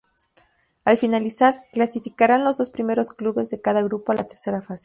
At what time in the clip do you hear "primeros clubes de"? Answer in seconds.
2.71-3.61